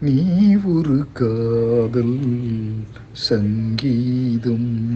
[0.00, 2.20] நீ ஒரு காதல்
[3.12, 4.90] சங்கீதம்.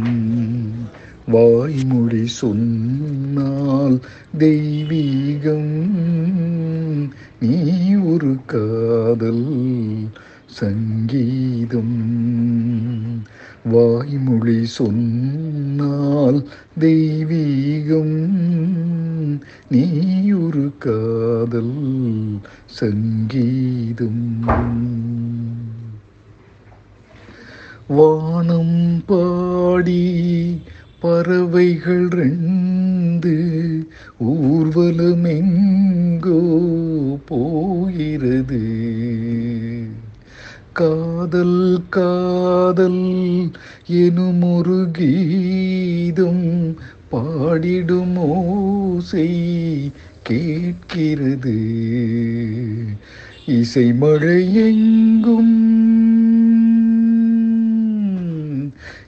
[1.27, 4.01] வாய்மொழி சொன்னால்
[4.39, 5.89] தெய்வீகம்.
[7.41, 9.57] நீ ஒரு காதல்
[10.47, 11.95] சங்கீதம்.
[13.65, 15.65] வாய்மொழி சொன்ன
[15.97, 16.48] சொன்னால்
[16.80, 18.16] தெய்வீகம்.
[19.71, 19.84] நீ
[20.33, 21.77] ஒரு காதல்
[22.65, 24.45] சங்கீதம்.
[27.88, 30.05] வானம் பாடி
[30.98, 33.35] பறவைகள் ரெண்டு
[34.24, 35.24] ஊர்வலமெங்கோ
[40.77, 43.51] காதல் காதல்
[43.87, 46.77] எனுமொரு ஒரு கீதம்
[47.12, 49.30] பாடிடும் ஓசை
[50.23, 51.57] கேட்கிறது.
[53.47, 55.54] இசை மழை எங்கும்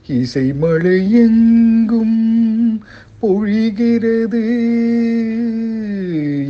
[0.07, 2.83] இசை மழை எங்கும்
[3.21, 4.43] பொழிகிறது.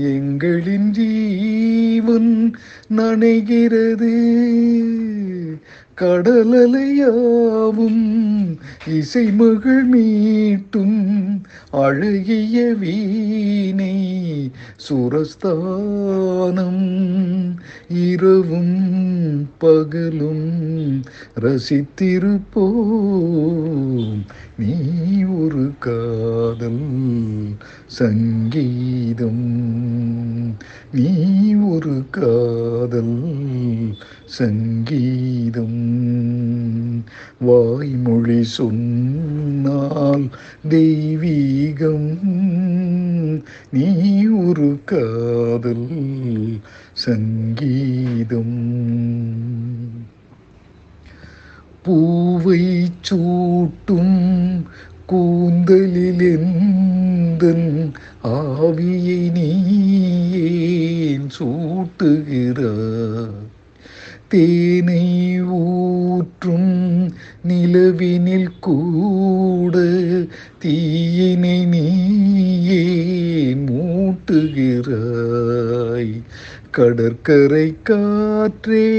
[0.02, 2.56] எங்களின் ஜீவன்
[2.96, 4.28] நனைகிறது.
[6.02, 8.28] கடலலையாவும்
[8.88, 11.42] இசை மகள் மீட்டும்
[11.72, 14.52] அழகிய வீணை
[14.90, 17.58] சுரஸ்தானம்.
[17.90, 21.02] இரவும் பகலும்
[21.42, 24.26] ரசித்திருப்போம்.
[24.58, 26.88] நீ ஒரு காதல்
[27.86, 29.49] சங்கீதம்
[30.92, 31.10] நீ
[31.66, 33.18] ஒரு காதல்
[34.30, 35.82] சங்கீதம்
[37.42, 40.26] வாய்மொழி சொன்னால்
[40.70, 42.10] தெய்வீகம்
[43.72, 43.86] நீ
[44.40, 45.88] ஒரு காதல்
[47.04, 48.58] சங்கீதம்
[51.86, 52.64] பூவை
[53.02, 54.18] சூட்டும்
[55.06, 57.70] கூந்தலில் எந்தன்
[58.34, 59.22] ஆவியை
[61.38, 63.34] சூட்டுகிறார்
[64.28, 67.12] தேனை ஊற்றும்
[67.48, 69.78] நிலவினில் கூட
[70.64, 72.84] தீயினை நீயே
[73.68, 76.22] மூட்டுகிறாய்
[76.72, 78.90] கடற்கரை காற்றே.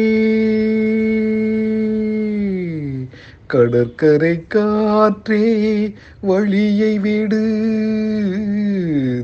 [3.51, 7.69] கடற்கரை காற்றே வழியை விடு.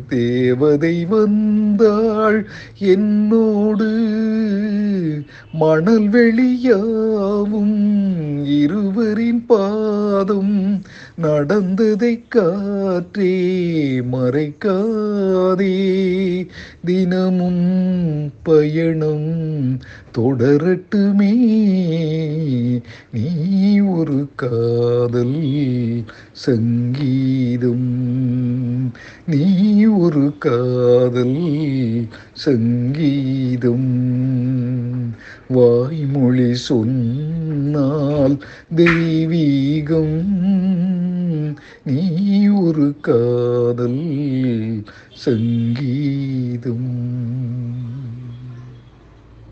[0.09, 2.47] தேவதை வந்தாள்
[2.79, 4.15] என்னோடு.
[5.53, 7.85] மணல் வெளியாவும்
[8.45, 10.83] இருவரின் பாதம்
[11.17, 13.45] நடந்ததை காற்றே
[14.13, 14.85] மறைக்காதே.
[16.85, 19.79] தினமும் பயணம்
[20.19, 21.35] தொடரட்டுமே.
[24.37, 27.85] காதல் சங்கீதம்.
[29.27, 34.05] நீ ஒரு காதல் சங்கீதம்.
[35.49, 38.39] வாய்மொழி சொன்னால்
[38.77, 40.25] தெய்வீகம்.
[41.85, 45.96] நீ ஒரு காதல் சங்கீதம்